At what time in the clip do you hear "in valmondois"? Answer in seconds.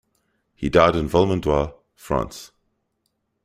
0.95-1.73